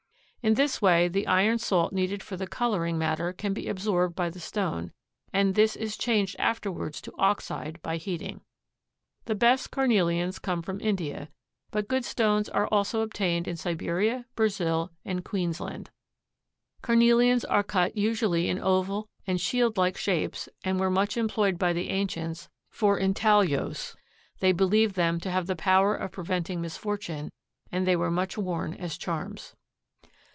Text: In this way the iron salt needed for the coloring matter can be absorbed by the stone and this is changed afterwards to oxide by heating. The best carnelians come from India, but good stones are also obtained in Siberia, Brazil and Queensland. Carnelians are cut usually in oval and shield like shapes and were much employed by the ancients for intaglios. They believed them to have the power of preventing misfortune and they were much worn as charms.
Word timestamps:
In 0.43 0.55
this 0.55 0.81
way 0.81 1.07
the 1.07 1.27
iron 1.27 1.59
salt 1.59 1.93
needed 1.93 2.23
for 2.23 2.35
the 2.35 2.47
coloring 2.47 2.97
matter 2.97 3.31
can 3.31 3.53
be 3.53 3.67
absorbed 3.67 4.15
by 4.15 4.31
the 4.31 4.39
stone 4.39 4.91
and 5.31 5.53
this 5.53 5.75
is 5.75 5.95
changed 5.95 6.35
afterwards 6.39 6.99
to 7.01 7.13
oxide 7.19 7.79
by 7.83 7.97
heating. 7.97 8.41
The 9.25 9.35
best 9.35 9.69
carnelians 9.69 10.39
come 10.39 10.63
from 10.63 10.81
India, 10.81 11.29
but 11.69 11.87
good 11.87 12.03
stones 12.03 12.49
are 12.49 12.65
also 12.71 13.01
obtained 13.01 13.47
in 13.47 13.55
Siberia, 13.55 14.25
Brazil 14.35 14.91
and 15.05 15.23
Queensland. 15.23 15.91
Carnelians 16.81 17.45
are 17.45 17.61
cut 17.61 17.95
usually 17.95 18.49
in 18.49 18.57
oval 18.57 19.07
and 19.27 19.39
shield 19.39 19.77
like 19.77 19.95
shapes 19.95 20.49
and 20.63 20.79
were 20.79 20.89
much 20.89 21.17
employed 21.17 21.59
by 21.59 21.71
the 21.71 21.91
ancients 21.91 22.49
for 22.67 22.97
intaglios. 22.99 23.95
They 24.39 24.53
believed 24.53 24.95
them 24.95 25.19
to 25.19 25.29
have 25.29 25.45
the 25.45 25.55
power 25.55 25.93
of 25.95 26.11
preventing 26.11 26.61
misfortune 26.61 27.31
and 27.71 27.85
they 27.85 27.95
were 27.95 28.09
much 28.09 28.39
worn 28.39 28.73
as 28.73 28.97
charms. 28.97 29.55